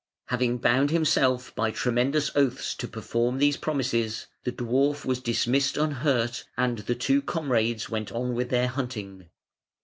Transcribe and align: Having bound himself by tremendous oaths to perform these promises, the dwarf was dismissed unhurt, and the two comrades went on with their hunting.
Having 0.29 0.57
bound 0.57 0.89
himself 0.89 1.53
by 1.53 1.69
tremendous 1.69 2.31
oaths 2.35 2.73
to 2.73 2.87
perform 2.87 3.37
these 3.37 3.55
promises, 3.55 4.25
the 4.43 4.51
dwarf 4.51 5.05
was 5.05 5.19
dismissed 5.19 5.77
unhurt, 5.77 6.43
and 6.57 6.79
the 6.79 6.95
two 6.95 7.21
comrades 7.21 7.87
went 7.87 8.11
on 8.11 8.33
with 8.33 8.49
their 8.49 8.67
hunting. 8.67 9.29